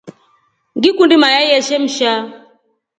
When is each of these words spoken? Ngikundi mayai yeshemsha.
Ngikundi 0.77 1.15
mayai 1.21 1.49
yeshemsha. 1.51 2.11